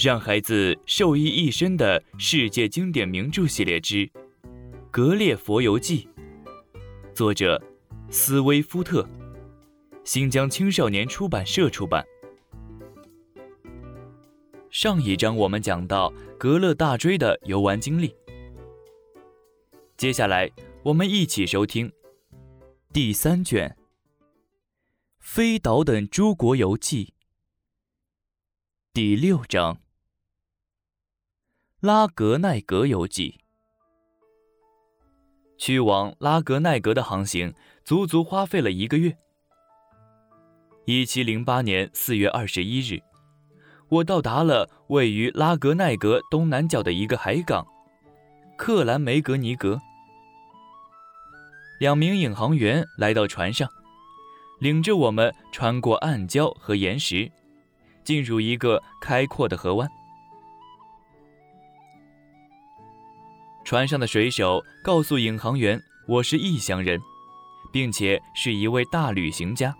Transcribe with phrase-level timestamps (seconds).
[0.00, 4.06] 让孩子受益一生的世界经典名著系列之
[4.92, 6.08] 《格列佛游记》，
[7.12, 7.60] 作者
[8.08, 9.04] 斯威夫特，
[10.04, 12.06] 新疆青少年出版社出版。
[14.70, 18.14] 上一章我们讲到格勒大锥的游玩经历，
[19.96, 20.48] 接下来
[20.84, 21.90] 我们一起收听
[22.92, 23.76] 第三卷
[25.18, 27.06] 《飞岛等诸国游记》
[28.92, 29.80] 第六章。
[31.80, 33.38] 拉格奈格游记，
[35.56, 39.16] 去往拉格奈格的航行足足花费了一个月。
[40.86, 43.00] 一七零八年四月二十一日，
[43.88, 47.64] 我到达了位于拉格奈格东南角的一个海港——
[48.58, 49.80] 克兰梅格尼格。
[51.78, 53.68] 两名引航员来到船上，
[54.58, 57.30] 领着我们穿过暗礁和岩石，
[58.02, 59.88] 进入一个开阔的河湾。
[63.68, 66.98] 船上的水手告诉引航员：“我是异乡人，
[67.70, 69.76] 并且是一位大旅行家。”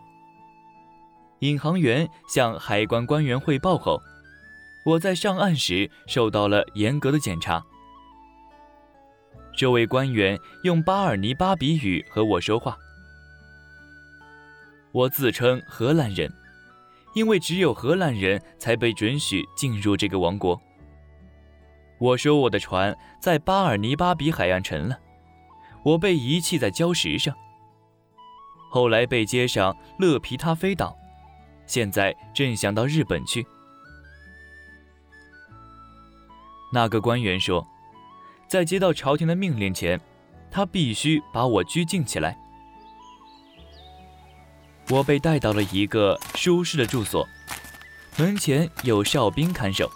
[1.41, 3.99] 引航员向海关官员汇报后，
[4.85, 7.65] 我在上岸时受到了严格的检查。
[9.57, 12.77] 这位官员用巴尔尼巴比语和我说话。
[14.93, 16.31] 我自称荷兰人，
[17.15, 20.61] 因为只有荷兰人才被准许进入这个王国。
[21.99, 24.99] 我说我的船在巴尔尼巴比海岸沉了，
[25.83, 27.35] 我被遗弃在礁石上。
[28.71, 30.97] 后来被接上勒皮他飞岛，
[31.67, 33.47] 现在正想到日本去。
[36.73, 37.67] 那个官员说，
[38.47, 39.99] 在接到朝廷的命令前，
[40.51, 42.39] 他必须把我拘禁起来。
[44.91, 47.27] 我被带到了一个舒适的住所，
[48.19, 49.91] 门前有哨兵看守，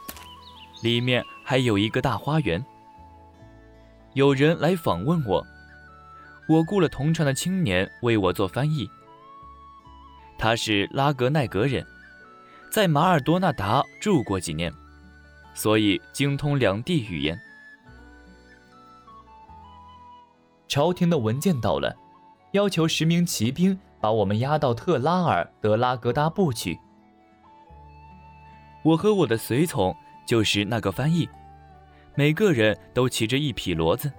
[0.83, 1.25] 里面。
[1.45, 2.65] 还有一个大花园。
[4.15, 5.45] 有人来访问我，
[6.49, 8.89] 我雇了同船的青年为我做翻译。
[10.39, 11.85] 他是拉格奈格人，
[12.71, 14.73] 在马尔多纳达住过几年，
[15.53, 17.39] 所以精通两地语言。
[20.69, 21.95] 朝廷的文件到了，
[22.53, 26.79] 要求十名骑兵把我们押到特拉尔德拉格达布去。
[28.85, 29.95] 我和我的随从。
[30.25, 31.29] 就是那个翻译，
[32.15, 34.11] 每个人都骑着一匹骡子。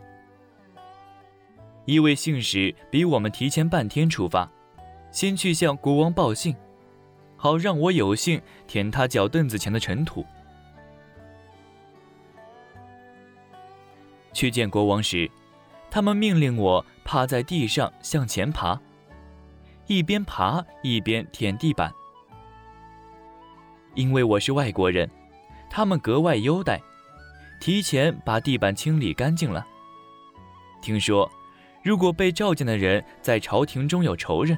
[1.85, 4.49] 一位信使比我们提前半天出发，
[5.11, 6.55] 先去向国王报信，
[7.35, 10.25] 好让我有幸舔他脚凳子前的尘土。
[14.31, 15.29] 去见国王时，
[15.91, 18.79] 他们命令我趴在地上向前爬，
[19.85, 21.93] 一边爬一边舔地板，
[23.93, 25.09] 因为我是外国人。
[25.75, 26.79] 他们格外优待，
[27.59, 29.65] 提前把地板清理干净了。
[30.83, 31.27] 听说，
[31.83, 34.55] 如果被召见的人在朝廷中有仇人，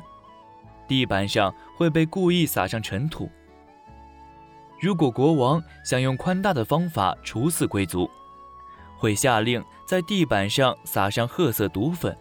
[0.90, 3.30] 地板上会被故意撒上尘土。
[4.82, 8.12] 如果国王想用宽大的方法处死贵族，
[8.98, 12.14] 会下令在地板上撒上褐色毒粉，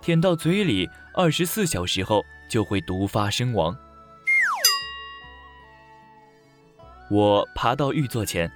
[0.00, 3.76] 舔到嘴里，二十四小时后就会毒发身亡。
[7.10, 8.50] 我爬到玉座前，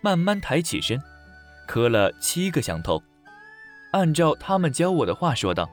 [0.00, 1.00] 慢慢抬起身，
[1.66, 3.02] 磕了七个响头，
[3.92, 5.68] 按照他们教我的话说道：“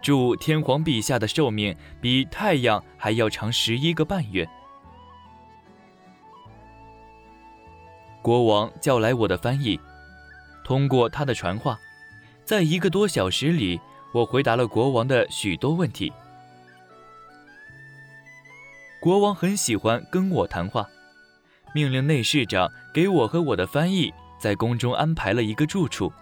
[0.00, 4.48] 祝天皇陛下的寿命比太阳还要长十一个半月。”
[8.22, 9.80] 国王叫来我的翻译，
[10.64, 11.76] 通过他的传话，
[12.44, 13.80] 在一个多小时里，
[14.12, 16.12] 我回答了国王的许多问题。
[19.02, 20.88] 国王很喜欢跟我谈话，
[21.74, 26.12] 命令内侍长给我和我的翻译在宫中安排了一个住处，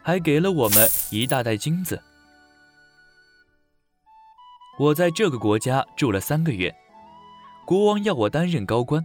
[0.00, 2.00] 还给了我们一大袋金子。
[4.78, 6.72] 我在这个国家住了三个月，
[7.66, 9.04] 国王要我担任高官，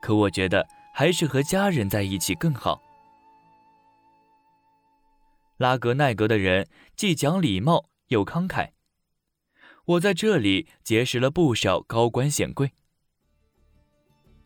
[0.00, 2.82] 可我觉得还是和家人在一起更好。
[5.58, 8.70] 拉格奈格的人既讲礼貌又慷慨。
[9.88, 12.70] 我在这里结识了不少高官显贵。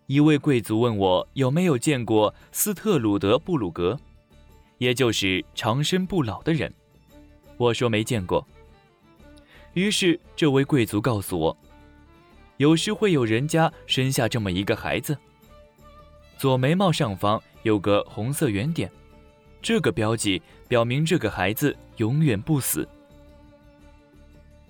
[0.07, 3.99] 一位贵族问我有没有见过斯特鲁德布鲁格，
[4.79, 6.73] 也就是长生不老的人。
[7.57, 8.47] 我说没见过。
[9.73, 11.57] 于是这位贵族告诉我，
[12.59, 15.19] 有时会有人家生下这么一个孩子，
[16.39, 18.89] 左眉毛上方有个红色圆点，
[19.61, 22.89] 这个标记表明这个孩子永远不死。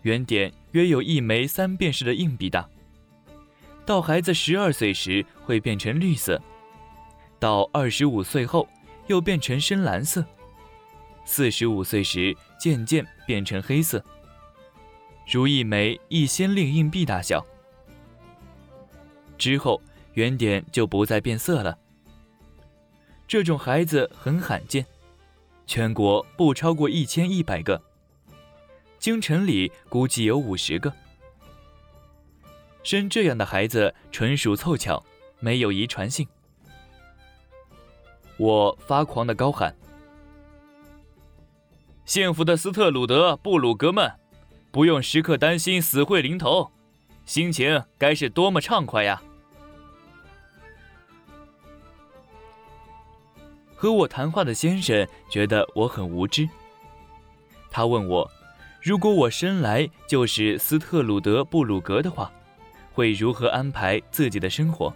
[0.02, 2.68] 圆点约有一枚三便士的硬币大，
[3.84, 6.40] 到孩子十二岁时会变成绿色，
[7.38, 8.68] 到二十五岁后
[9.06, 10.24] 又变成深蓝色，
[11.24, 14.04] 四十五岁时渐渐变成黑色，
[15.30, 17.44] 如一枚一先令硬币大小。
[19.38, 19.80] 之后
[20.14, 21.76] 圆点就不再变色了。
[23.26, 24.84] 这种孩子很罕见，
[25.66, 27.82] 全国不超过一千一百个，
[29.02, 30.94] 京城里估计有五十个。
[32.84, 35.04] 生这样的孩子纯属凑巧，
[35.40, 36.24] 没有遗传性。
[38.36, 39.74] 我发狂的高喊
[42.06, 44.08] ：“幸福的斯特鲁德布鲁格们，
[44.70, 46.70] 不用时刻担心死会临头，
[47.26, 49.20] 心情该是多么畅快呀！”
[53.74, 56.48] 和我谈话的先生觉得我很无知，
[57.68, 58.30] 他问我
[58.82, 62.30] ：“如果我生来就是斯特鲁德布鲁格的话。”
[62.94, 64.92] 会如何安排自己的生活？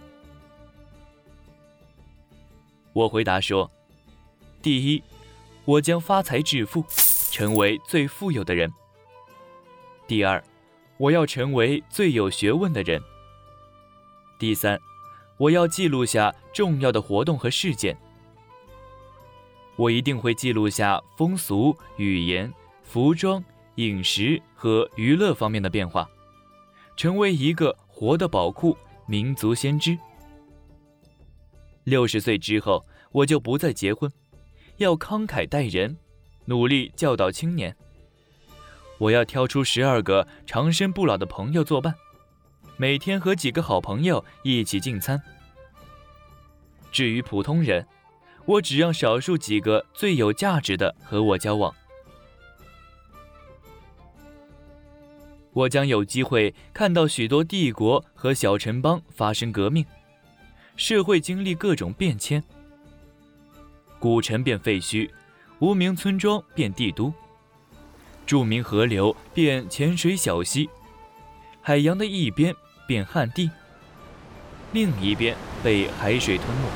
[2.93, 3.71] 我回答说：
[4.61, 5.01] 第一，
[5.65, 6.85] 我将发财致富，
[7.31, 8.69] 成为最富有的人；
[10.07, 10.43] 第二，
[10.97, 13.01] 我要成为最有学问的人；
[14.37, 14.79] 第三，
[15.37, 17.97] 我要记录下重要的活动和事件。
[19.75, 23.43] 我一定会记录下风俗、语言、服装、
[23.77, 26.07] 饮食和娱乐方面的变化，
[26.95, 27.75] 成为一个。
[27.99, 28.77] 活的宝库，
[29.07, 29.97] 民族先知。
[31.83, 34.07] 六十岁之后，我就不再结婚，
[34.75, 35.97] 要慷慨待人，
[36.45, 37.75] 努力教导青年。
[38.99, 41.95] 我要挑出十二个长生不老的朋友作伴，
[42.77, 45.19] 每天和几个好朋友一起进餐。
[46.91, 47.87] 至于普通人，
[48.45, 51.73] 我只让少数几个最有价值的和我交往。
[55.57, 59.83] 我将有机会看到许多帝国和小城邦发生革命，
[60.75, 62.43] 社会经历各种变迁，
[63.97, 65.09] 古城变废墟，
[65.57, 67.11] 无名村庄变帝都，
[68.23, 70.69] 著名河流变浅水小溪，
[71.59, 72.55] 海洋的一边
[72.85, 73.49] 变旱地，
[74.73, 76.67] 另一边被海水吞没，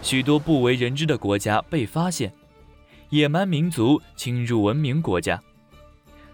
[0.00, 2.32] 许多不为人知的国家被发现，
[3.10, 5.42] 野蛮民族侵入文明国家。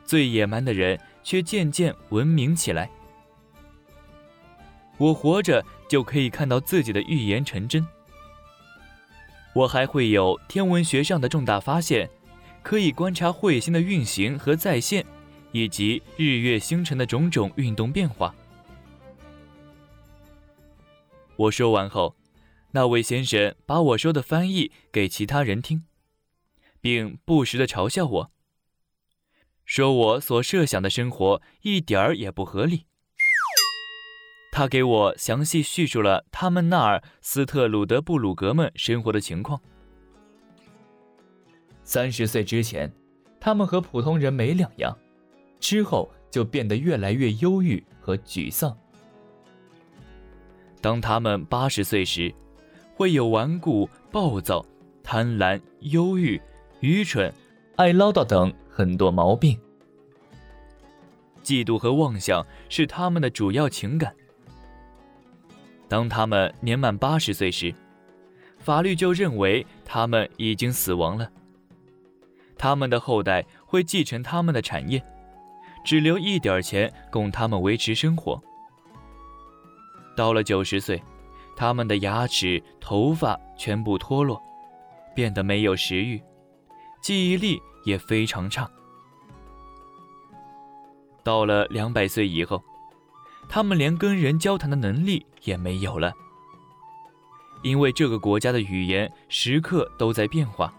[0.05, 2.91] 最野蛮的人却渐渐文明起来。
[4.97, 7.87] 我活着就可以看到自己的预言成真。
[9.55, 12.11] 我还会有天文学上的重大发现，
[12.63, 15.05] 可以观察彗星的运行和再现，
[15.53, 18.35] 以及日月星辰的种种运动变化。
[21.37, 22.17] 我说完后，
[22.73, 25.85] 那位先生把我说的翻译给其他人听，
[26.81, 28.34] 并不时地嘲笑我。
[29.65, 32.87] 说我所设想的生活一点儿也不合理。
[34.53, 39.61] 他给我详细叙述了他们那儿斯特鲁德布鲁格们生活的情况。
[41.83, 42.93] 三十岁之前，
[43.41, 44.97] 他们和普通人没两样，
[45.59, 48.77] 之后就变得越来越忧郁和沮丧。
[50.81, 52.33] 当他们八十岁时，
[52.95, 54.65] 会有顽固、暴躁、
[55.03, 56.41] 贪婪、忧郁、
[56.79, 57.33] 愚蠢、
[57.77, 58.53] 爱唠叨等。
[58.77, 59.57] 很多毛病，
[61.45, 64.13] 嫉妒和妄想是他们的主要情感。
[65.87, 67.73] 当他们年满八十岁时，
[68.59, 71.31] 法律就认为他们已经死亡了。
[72.59, 75.01] 他们的后代会继承他们的产业，
[75.85, 78.43] 只留一点钱供他们维持生活。
[80.17, 81.01] 到了九十岁，
[81.57, 84.43] 他们的牙齿、头发全部脱落，
[85.15, 86.21] 变得没有食欲，
[87.05, 87.63] 记忆力。
[87.85, 88.67] 也非常差。
[91.23, 92.65] 到了两百岁以后，
[93.47, 96.11] 他们连跟人交谈的能力也没有了，
[97.63, 100.73] 因为这个国家的语言时刻都在变化。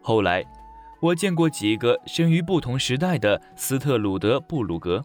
[0.00, 0.42] 后来，
[0.98, 5.04] 我见过几个生于不同时代的斯特鲁德布鲁格，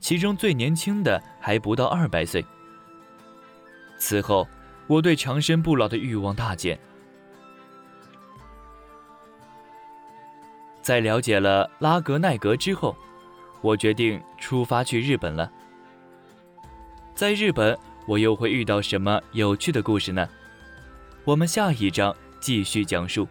[0.00, 2.44] 其中最年轻的还不到二百岁。
[3.98, 4.48] 此后，
[4.88, 6.76] 我对长生不老的欲望大减。
[10.84, 12.94] 在了解了拉格奈格之后，
[13.62, 15.50] 我决定出发去日本了。
[17.14, 17.76] 在日本，
[18.06, 20.28] 我又会遇到什么有趣的故事呢？
[21.24, 23.26] 我们下一章继续讲述。